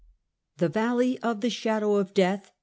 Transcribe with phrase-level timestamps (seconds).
[0.57, 2.49] THE VALLEY OF THE SHADOW OF DEATH.